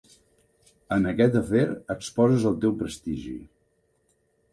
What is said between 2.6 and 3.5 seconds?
teu prestigi.